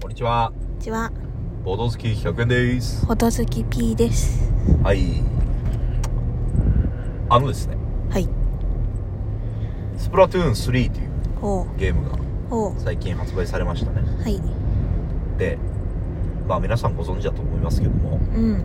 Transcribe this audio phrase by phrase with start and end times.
[0.00, 0.50] こんにちは。
[0.54, 1.12] こんにちは、
[1.62, 3.04] ボード好き100円です。
[3.04, 4.50] ほど好き P です。
[4.82, 5.22] はい。
[7.28, 7.76] あのですね、
[8.08, 8.26] はい。
[9.98, 14.00] スプラトゥーン3というほゲームが最近発売されましたね。
[14.00, 14.40] う、はい。
[15.36, 15.58] で、
[16.48, 18.64] まあ皆さんご存知だと思いますけども、うん、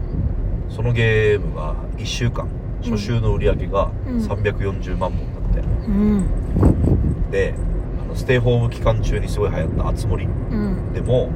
[0.69, 2.47] そのゲームが1週間、
[2.81, 5.67] 初週の売り上げがうん340万本だって。
[5.85, 7.55] うん、で、
[8.15, 11.29] ステイホーム期間中にすごい流行ったあつ森うん、でも、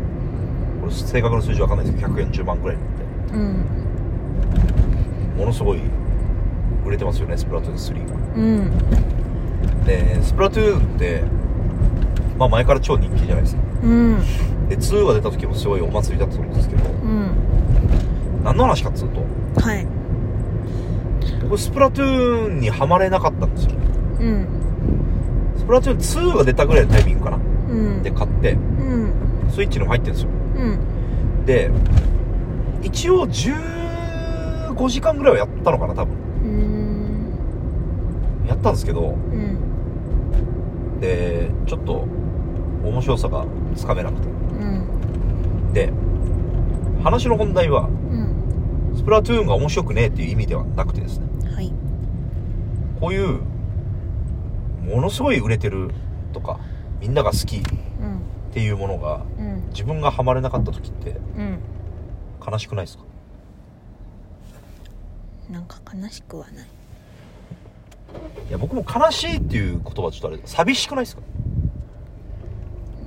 [0.82, 2.94] これ正確な数字わかんないですけど、140万くらいになっ
[3.28, 3.66] て、うん、
[5.38, 5.82] ものすごい
[6.86, 8.16] 売れてますよね、スプラトゥーン3が。
[8.36, 8.72] うん、
[9.86, 11.24] でスプラトゥーンって
[12.38, 13.62] まあ前から超人気じゃないですか。
[13.84, 14.20] うん、
[14.70, 17.30] で2が出た時もすごいお祭りだったと思うんですけどうん、
[18.44, 19.24] 何の話かっつうと
[19.62, 19.86] はい。
[21.44, 23.72] 僕スプラトゥーンにはまれなかったんですよ。
[24.20, 24.59] うん、ス
[25.70, 27.38] プラトゥーン2が出たぐらいのタイミングかな。
[27.38, 29.14] うん、で買ってうん、
[29.52, 30.32] スイッチにも入ってるんですよ。
[30.56, 30.66] う
[31.44, 31.70] ん、で
[32.82, 36.16] 一応15時間ぐらいはやったのかな多分。
[36.44, 37.36] うん、
[38.48, 39.60] やったんですけどうん、
[41.00, 42.08] でちょっと
[42.84, 44.28] 面白さがつかめなくて。
[44.28, 44.32] う
[44.66, 44.88] ん、
[45.72, 45.94] で
[47.04, 47.90] 話の本題は
[48.92, 51.28] うん、スプラトゥーンが面白くねえっていう意味ではなくてですね。
[51.54, 51.72] はい。
[53.00, 53.42] こういう
[54.90, 55.92] ものすごい売れてる
[56.34, 56.60] とか
[57.00, 61.60] みんなが好きっうん、ていうものがうん、自分がハマれなかった時ってうん。
[62.46, 63.04] 悲しくないですか？
[65.50, 66.68] なんか悲しくはない。
[68.50, 71.22] いや僕も悲しいっていう言葉はちょっとあれ寂しくないですか？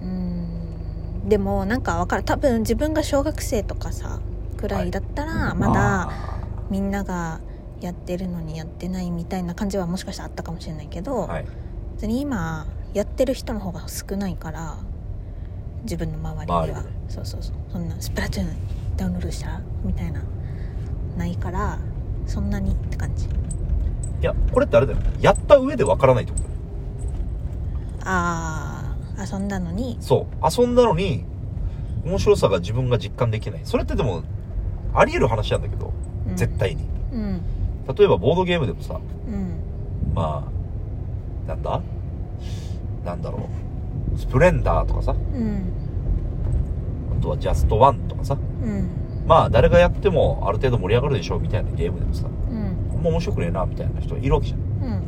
[0.02, 1.28] うん。
[1.28, 2.24] でも、なんかわかる。
[2.24, 4.20] 多分自分が小学生とかさ、
[4.58, 6.02] くらいだったら、まだ。
[6.02, 7.40] あみんなが
[7.80, 11.46] やってるのにやってないみたいな感じはもしかしたらあったかもしれないけど、ーはい
[11.94, 14.76] 別に今やってる人の方が少ないから
[15.84, 17.54] 自分の周りでは、ねそうそうそう。
[17.70, 20.22] そんなスプラトゥーンダウンロードしたみたいな
[21.16, 21.78] ないから
[22.26, 23.26] そんなにって感じ。
[23.26, 23.28] い
[24.22, 26.44] やこれってあれだよやった上でわからないってこと。
[26.44, 26.56] だよ
[28.04, 29.96] ああ遊んだのに。
[30.00, 30.60] そう。
[30.60, 31.24] 遊んだのに
[32.04, 33.60] 面白さが自分が実感できない。
[33.64, 34.22] それってでも
[34.94, 35.92] あり得る話なんだけど、
[36.28, 36.36] うん。
[36.36, 36.84] 絶対に。
[37.12, 37.42] うん。
[37.96, 40.14] 例えばボードゲームでもさうん。
[40.14, 40.51] まあ
[41.46, 41.82] なんだ？
[43.04, 43.48] なんだろ
[44.14, 44.18] う。
[44.18, 45.12] スプレンダーとかさ。
[45.12, 45.72] うん。
[47.18, 48.34] あとはジャストワンとかさ。
[48.34, 48.88] うん。
[49.26, 52.26] まあ誰がやってもある程度盛り上がるでしょうみたいなゲームでもさ。
[52.26, 52.76] うん。
[52.92, 54.60] あんま面白くねえなみたいな人いるわけじゃん。
[54.60, 55.02] うん。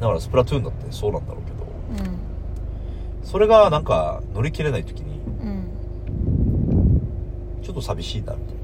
[0.00, 1.58] だからスプラトゥーンだってそうなんだろうけど。
[2.04, 2.18] うん。
[3.22, 5.68] それがなんか乗り切れない時にうん。
[7.62, 8.60] ちょっと寂しいなみたいな。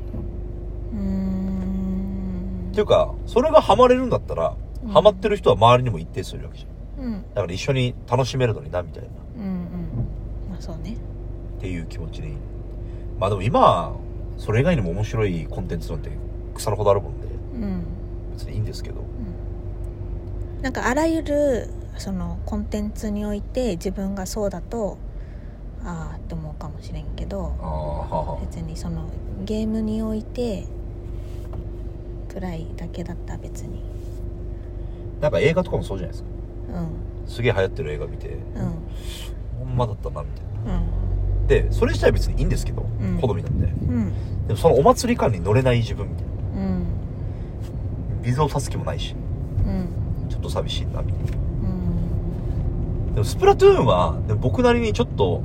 [0.92, 2.68] うん。
[2.72, 7.04] っていうかそれがハマれるんだったら、うんハマってる人は周りにも一定数いるわけじゃん。
[7.04, 7.22] うん。
[7.34, 9.08] だから一緒に楽しめるのになみたいな。
[9.08, 9.50] っうんうん。
[10.50, 10.96] まあそうね。
[11.60, 12.36] ていう気持ちに
[13.18, 13.96] まあでも今
[14.36, 16.10] それ以外にも面白いコンテンツなんて
[16.54, 17.26] 腐るほどあるもんで。
[17.26, 17.82] うん。
[18.32, 19.02] 別にいいんですけど。
[20.62, 21.68] なんかあらゆる
[21.98, 24.98] そのコンテンツにおいて自分がそうだと
[25.84, 29.08] ああって思うかもしれんけど別にその
[29.44, 30.66] ゲームにおいて
[32.28, 33.82] くらいだけだったら別に
[35.20, 36.28] なんか映画とかもそうじゃないですか。
[36.74, 37.28] うん。
[37.28, 38.38] すげえ流行ってる映画見てうん。
[39.58, 40.80] ほんまだったなみたいな。
[40.80, 41.46] うん。
[41.46, 43.18] でそれ自体は別にいいんですけど、ん。
[43.20, 44.46] 好みなんでうん。
[44.46, 46.66] でもそのお祭り感に乗れない自分みたいな。
[46.66, 46.86] うん。
[48.22, 49.14] 水を差す気もないし
[49.66, 49.88] うん。
[50.28, 51.36] ちょっと寂しいなみたいな。
[51.36, 53.14] うん。
[53.14, 55.42] でもスプラトゥーンは僕なりにちょっと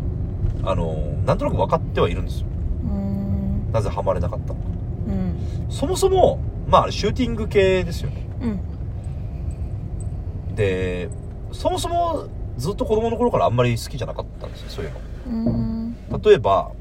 [0.64, 0.94] あの
[1.26, 2.48] なんとなく分かってはいるんですよ。
[2.84, 3.72] うん。
[3.72, 4.60] なぜハマれなかったのか。
[5.08, 5.72] うん。
[5.72, 8.28] そもそもまあシューティング系ですよね。
[8.42, 8.60] うん
[10.56, 11.10] で
[11.52, 12.28] そもそも
[12.58, 14.92] ずっと子供の頃からあんまり好きじゃなかったんですよそういう
[15.28, 15.96] うん。
[16.10, 16.72] の例えば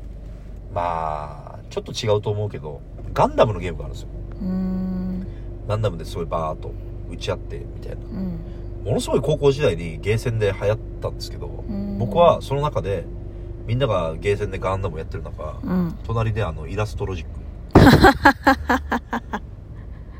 [0.74, 2.80] まあちょっと違うと思うけど
[3.14, 4.08] ガンダムのゲームがあるんですよ。
[4.40, 5.26] うん。
[5.68, 6.72] ガンダムですごいバーっと
[7.10, 8.02] 打ち合ってみたいな。
[8.04, 8.38] うん。
[8.84, 11.98] ものすごい高校時代にゲーセンで流行ったんですけど、ん。
[11.98, 13.04] 僕はその中で
[13.66, 15.98] みんながゲーセンでガンダムをやってる中、うん。
[16.04, 17.30] 隣であのイラストロジック。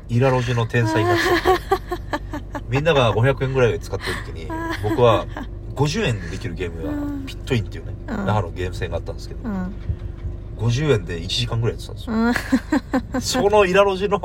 [0.09, 1.23] イラロジの天才になって。
[1.69, 1.82] た
[2.73, 4.49] みんなが500円ぐらい使ってる時に
[4.81, 5.27] 僕は
[5.75, 7.25] 50円でできるゲームがうん。
[7.27, 8.25] ピットインっていうねうん。
[8.25, 9.73] 那覇のゲームセンがあったんですけどうん。
[10.57, 12.01] 50円で1時間ぐらいやってたんで
[13.21, 13.43] すよ。
[13.45, 13.51] うん。
[13.51, 14.19] そのイラロジの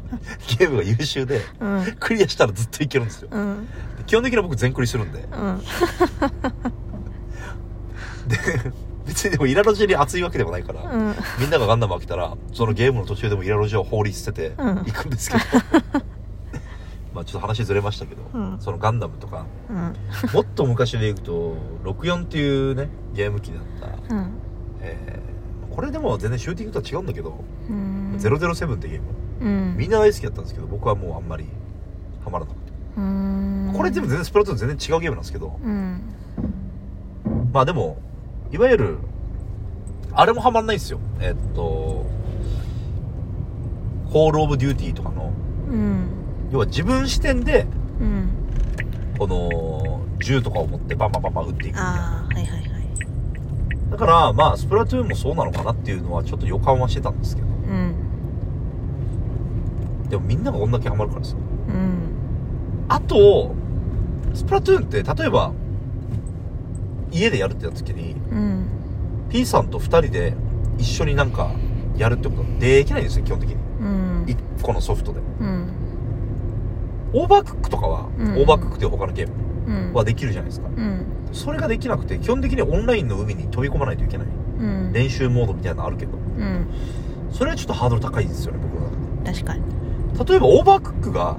[0.58, 1.96] ゲームが優秀でうん。
[2.00, 3.28] クリアしたらずっといけるんですよ。
[3.32, 3.68] うん。
[4.06, 5.18] 基本的には僕全クリするんで。
[5.30, 5.58] うん。
[8.28, 8.36] で
[9.06, 11.14] 別にでもイラロジに熱いわけでもないから、うん。
[11.38, 14.76] みんながガンダム飽きたらそのゲームの途中でもイラロジを放り捨ててうん。
[14.84, 15.42] 行くんですけど、
[15.92, 16.02] ま あ
[17.30, 18.56] ちょっと話ずれましたけど、うん。
[18.60, 19.94] そのガンダムとかうん。
[20.34, 21.54] もっと昔でいくと
[21.84, 23.62] 64っていうねゲーム機だっ
[24.08, 24.32] た、うん。
[24.80, 25.30] えー
[25.70, 28.16] これでも全然シューティングとは違うんだけど、うん。
[28.18, 29.06] 007ってゲーム。
[29.40, 29.76] うん。
[29.76, 31.46] みんな大好きだったんですけど僕はもうあんまり
[32.24, 33.72] ハマらなくて、うん。
[33.74, 36.02] これでも全然スプラトゥーン全然違うゲームなんですけどうん。
[37.52, 37.98] まあでも
[38.50, 38.98] いわゆる
[40.12, 40.98] あれもハマんないんですよ。
[41.20, 42.04] えっと
[44.12, 45.32] Call of Duty とかの
[45.70, 46.19] うん
[46.50, 47.66] 要は自分視点で
[48.00, 48.28] うん。
[49.18, 51.90] この銃とかを持ってバンバンバンバン撃っていくみたいな。
[51.90, 52.60] はいはいはい。
[53.90, 57.48] だからまあスプラトゥーンもそうなのかなっていうのはちょっと予感はしてたんですけど。
[57.48, 57.94] うん。
[60.08, 61.38] でもみんながこんだけハマるからですよ
[61.68, 62.14] うん。
[62.88, 63.54] あと
[64.34, 65.52] スプラトゥーンって例えば
[67.12, 68.66] 家でやるってやった時にうん。
[69.28, 70.34] P さんと2人で
[70.78, 71.52] 一緒になんか
[71.96, 73.56] やるってことはできないんですよ基本的に。
[73.56, 74.24] うん。
[74.26, 75.20] 1個のソフトで。
[75.40, 75.79] うん
[77.12, 78.32] オーバークックとかは、うん。
[78.32, 79.34] オーバークックっていう他のゲーム
[79.66, 79.92] うん。
[79.92, 80.68] はできるじゃないですか。
[80.68, 81.06] うん。
[81.32, 84.26] それができなくて基本的にオンラインの海に飛び込まないといけない。
[84.58, 84.92] うん。
[84.92, 86.12] 練習モードみたいなのあるけど。
[86.12, 86.66] うん。
[87.32, 88.88] それはちょっとハードル高いですよね僕の
[89.24, 89.62] 中確かに。
[90.18, 91.36] で例えばオーバークックが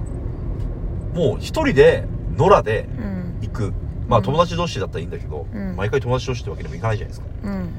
[1.14, 2.06] もう一人で
[2.38, 3.38] 野良でうん。
[3.42, 3.74] 行く。
[4.08, 4.26] まあうん。
[4.26, 5.76] 友達同士だったらいいんだけど、うん。
[5.76, 7.28] 毎回友達同士ってわけにもいかないじゃないですか。
[7.44, 7.70] うん。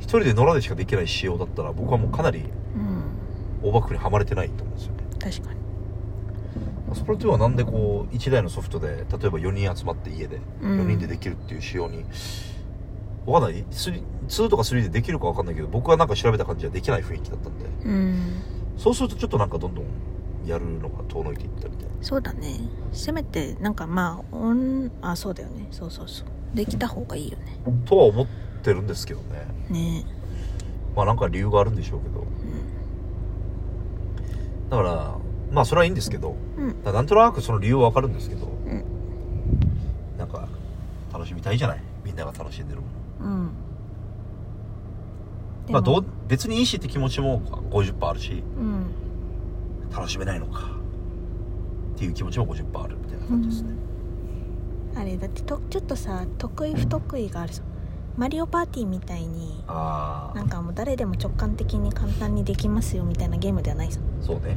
[0.00, 3.68] 一人で野良でしかできない仕様だったら僕はもうかなりうん。
[3.68, 5.04] オーバークックにはまれてないと思うんですよね。
[5.18, 5.61] 確かに
[6.94, 10.80] スプラトゥーンはなんでこう1台のソフトで例えば4人集まって家でうん。
[10.80, 12.04] 4人でできるっていう仕様に、
[13.26, 13.64] わかんない。
[13.64, 17.64] 3 2とか3でできるかわかんないけど僕はなんか調べた感じはできない雰囲気だったんで。
[17.84, 18.42] うん。
[18.76, 19.84] そうするとちょっとなんかどんどん
[20.46, 21.92] やるのが遠のいていったみたいな。
[22.00, 22.60] そうだね。
[22.92, 25.68] せめてなんかまあオンあそうだよね。
[25.70, 26.26] そうそうそう。
[26.54, 27.58] できた方がいいよね。
[27.84, 28.26] とは思っ
[28.62, 29.46] てるんですけどね。
[29.70, 30.04] ね。
[30.96, 32.26] まあなんか理由があるんでしょうけど。
[34.70, 35.14] だから
[35.52, 36.82] まあそれはいいんですけどうん。
[36.92, 38.84] なんとなくその理由はわかるんですけどうん。
[40.18, 40.48] なんか
[41.12, 41.82] 楽しみたいじゃない？
[42.04, 42.86] みんなが楽しんでるも
[43.20, 43.26] の。
[43.26, 43.50] うん。
[45.70, 47.40] まあどうう別にいいしって気持ちも
[47.70, 48.86] 50%あるしうん。
[49.94, 50.70] 楽しめないのか
[51.94, 53.74] っていう気持ちも50%あるみたいな感じですね、
[54.96, 57.62] あれだってとちょっとさ得意不得意があるさ。
[58.16, 64.00] マリオパーティーみたいにあなんかもう誰でも直感的に簡単にできますよみたいなゲームではないさ。
[64.20, 64.56] あそうね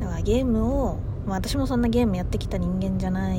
[0.00, 3.32] だからゲームを、まあ、私もそんなゲームやってきた人間じゃな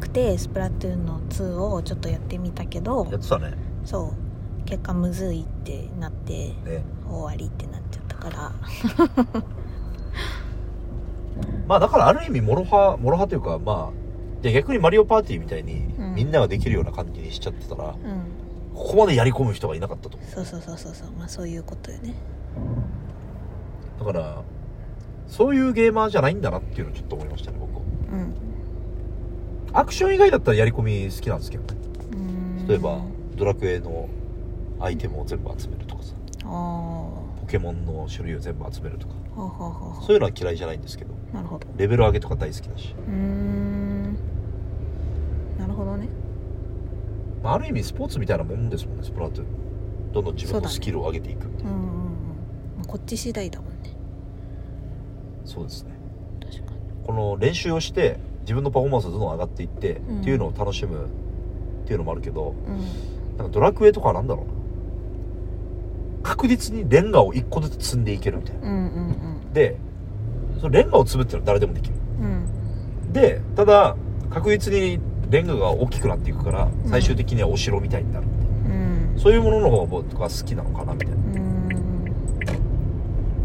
[0.00, 3.54] くてスプラトゥーンの2をちょっとやってみたけどやってたね。
[3.84, 4.64] そう。
[4.64, 6.32] 結果むずいってなって
[6.64, 6.84] ね。
[7.08, 8.52] 終わりってなっちゃったから。
[11.68, 14.06] まあだからある意味モロハモロハというかまあ
[14.42, 16.14] じゃあ逆にマリオパーティーみたいにうん。
[16.14, 17.96] みんなができるような感じにしちゃってたら、うん。
[18.74, 20.16] ここまでやり込む人がいなかったと。
[20.16, 21.10] 思そうそうそうそうそう。
[21.18, 22.14] まあそういうことよね。
[23.96, 24.42] うだから
[25.28, 27.82] そういうゲーマーじゃないんだなっていうのをちょっと思いましたね僕は。
[28.12, 28.34] うん。
[29.72, 31.80] アクション以外だったらやり込み好きなんですけどね。
[32.68, 33.00] 例えば
[33.36, 34.08] ドラクエの
[34.80, 36.14] アイテムを全部集めるとかさ。
[36.42, 39.14] ポケモンの種類を全部集めるとか。
[40.02, 41.12] そういうのは嫌いじゃないんですけど。
[41.32, 41.66] うなるほど。
[41.76, 44.16] レベル上げとか大好きだし、うーん。
[45.58, 46.08] なるほどね。
[47.42, 50.12] まあ、ある意味スポーツみたいなもんですもんねスプラトゥーン。
[50.12, 51.48] どんどん自分のスキルを上げていく。
[51.48, 51.90] みたいなうんうんうん。
[52.78, 53.75] まあこっち次第だもんね
[55.46, 55.92] そうですね。
[56.40, 56.80] 確かに。
[57.06, 60.20] この練習をして自分のパフォーマンスがどんどん上がっていって、うん。
[60.20, 63.36] っていうのを楽しむっていうのもあるけどうん。
[63.38, 64.52] なんかドラクエとかはなんだろうな。
[66.22, 68.68] 確実にレンガを一個ずつ積んでいけるみたいな。
[68.68, 69.78] うんうんで
[70.58, 71.94] そのレンガを積むっていうのは誰でもできる。
[72.20, 72.24] うん。
[72.24, 72.28] う
[73.08, 73.96] んでただ
[74.30, 74.98] 確実に
[75.30, 76.72] レンガが大きくなっていくからん。
[76.86, 79.14] 最終的にはお城みたいになる、うん。
[79.16, 81.16] そういうものの方が僕は好きなのかなみたいな。
[81.16, 82.12] うん。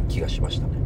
[0.10, 0.74] 気がしましたね。
[0.76, 0.81] うん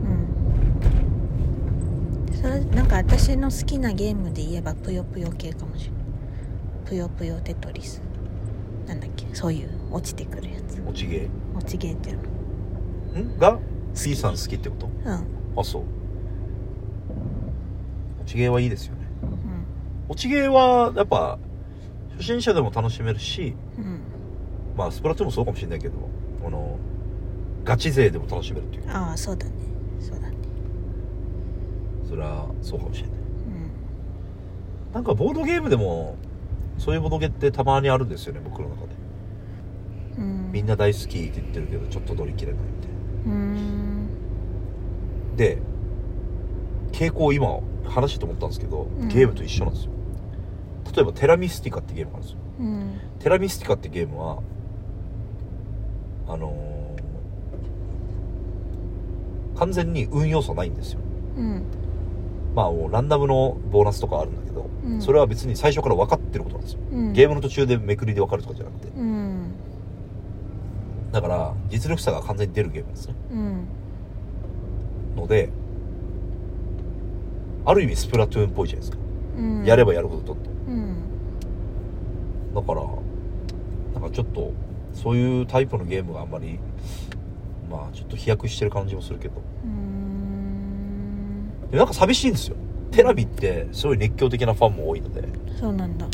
[2.41, 6.01] それなんか私の好きなゲームで言えばぷよぷよ系かもしれない
[6.85, 8.01] ぷよぷよテトリス。
[8.87, 9.25] なんだっけ？
[9.33, 10.79] そういう落ちてくるやつ。
[10.81, 13.39] 落ちゲ落ちゲーっていうーん？
[13.39, 13.59] が
[13.93, 14.87] C さん好きってこと？
[14.87, 15.59] のうん。
[15.59, 15.83] あそう。
[18.21, 19.07] 落ちゲーはいいですよね。
[19.23, 19.65] うん。
[20.09, 21.39] 落ちゲーはやっぱ
[22.17, 23.99] 初心者でも楽しめるしうん。
[24.77, 25.95] まあスプラトゥーンもそうかもしれないけど
[26.43, 26.77] この
[27.63, 29.51] ガチ勢でも楽しめるっていうああそうだね。
[29.99, 30.34] そうだね
[32.07, 33.17] それはそうかもしれない。
[33.17, 33.21] う
[34.89, 34.93] ん。
[34.93, 36.15] なんかボードゲームでも
[36.77, 38.87] そういうボードゲーってたまにあるんですよね僕の中で。
[40.17, 40.51] うん。
[40.51, 44.07] みんな大好きって言ってるけどちょっと乗り切れないみたいなうん。
[45.35, 45.59] で
[46.91, 49.07] 傾向今話してと思ったんですけど、うん。
[49.09, 49.91] ゲームと一緒なんですよ。
[50.95, 52.39] 例えばテラミスティカってゲームがあるんですよ。
[52.59, 52.99] うん。
[53.19, 54.39] テラミスティカってゲームは
[56.27, 56.75] あのー
[59.57, 60.99] 完全に運要素ないんですよ。
[61.37, 61.63] うん
[62.55, 65.01] まあランダムのボーナスとかあるんだけど、うん。
[65.01, 66.79] それは別に最初から分かってることなんですよ。
[66.91, 67.13] うん。
[67.13, 68.87] ゲームの途中でめくりで分かるとかじゃなくて。
[68.87, 69.51] うん。
[71.11, 73.67] だから実力差が完全に出るゲームですねうん。
[75.15, 75.49] ので
[77.65, 79.03] ある意味スプラトゥーンっぽいじゃないですか、
[79.37, 79.63] うん。
[79.63, 80.95] やればやるほどどんどんうん。
[82.53, 82.81] だから
[83.93, 84.51] なんかちょっと
[84.93, 86.59] そういうタイプのゲームがあんまり
[87.71, 89.35] まあちょっと飛躍してる感じもするけど。
[89.35, 90.04] うーん
[91.75, 92.55] でなんか寂しいんですよ。
[92.91, 95.27] テラビってすごい熱狂的なファンも多いので。
[95.59, 96.07] そうなんだ。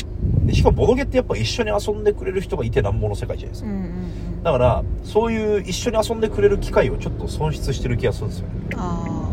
[0.44, 3.70] でしかもボドゲってやっぱ一緒に遊んでくれる人がいてなんぼの世界じゃないですか。
[3.70, 3.92] うんうん
[4.42, 8.54] だからそういう一緒に遊んでくれる機会をちょっと損失してる気がするんですよね。
[8.72, 9.28] うんあ。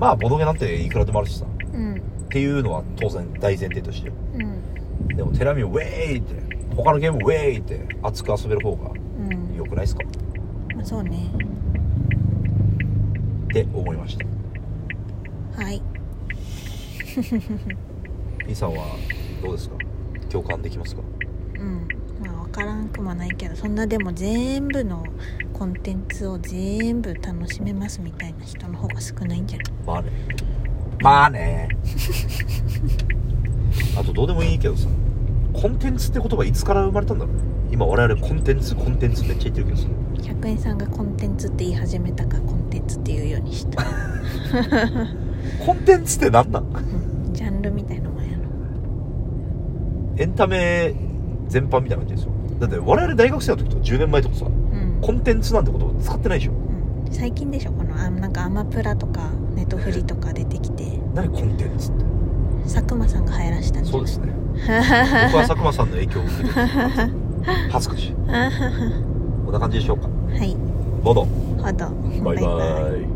[0.00, 1.44] まあボドゲなんていくらでもあるしさ。
[1.44, 1.96] あうん。
[1.96, 1.98] っ
[2.30, 4.08] ていうのは当然大前提として。
[4.08, 5.14] うん。
[5.14, 5.84] でもテラミをウェー
[6.14, 10.02] イって他のゲームウェーイって熱く遊べる方がうん良くないですか？
[10.74, 11.30] まあそうね
[13.52, 14.24] って思いました。
[15.62, 15.82] はい。
[18.46, 18.96] P さんは
[19.42, 19.76] どうですか？
[20.30, 21.02] 共感できますか？
[21.56, 21.86] うん。
[22.24, 25.04] まあ分からんくもないけどそんなでも全部の
[25.52, 29.66] コンテンツを全部楽しめますみたいな人の方が少ないんじゃない？
[29.86, 30.10] まあね。
[31.02, 31.68] まあね。
[33.98, 34.88] あとどうでもいいけどさ
[35.52, 37.34] コンテンツって言葉いつから生まれたんだろう？
[37.34, 39.86] ね今我々コンテンツコンテンツめっちゃ言ってるけどさ。
[40.14, 43.82] 100円さんがコンテンツって言い始めたからコンテンツって言うようにした、
[45.64, 48.38] コンテンツって何なんうん、ジャンルみたいなもんやろ
[50.16, 50.94] エンタメ
[51.48, 52.32] 全般みたいな感じですよ。
[52.60, 54.46] だって我々大学生の時とか10年前とかさ。
[54.46, 54.98] うん。
[55.02, 56.52] コンテンツなんて言葉使ってないでしょ。
[56.52, 57.12] うん。
[57.12, 60.84] 最近でしょこのあなんかアマプラとかネトフリとか出てきて。
[61.14, 62.04] 何コンテンツって？
[62.64, 64.32] 佐久間さんが流行らしたんそうですね。
[64.54, 66.54] 僕は佐久間さんの影響を受けてる
[67.70, 68.14] 恥ずかしい。
[68.28, 68.50] は
[69.44, 70.08] こんな感じでしょうか。
[70.44, 70.56] い。
[71.02, 71.26] ボド
[71.62, 73.11] ほどバイバイ